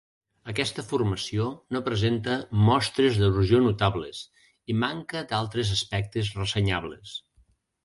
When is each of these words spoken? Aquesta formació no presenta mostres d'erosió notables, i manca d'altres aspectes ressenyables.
Aquesta 0.51 0.83
formació 0.85 1.43
no 1.75 1.81
presenta 1.89 2.37
mostres 2.69 3.19
d'erosió 3.21 3.61
notables, 3.67 4.23
i 4.75 4.79
manca 4.87 5.25
d'altres 5.35 5.77
aspectes 5.79 6.35
ressenyables. 6.43 7.17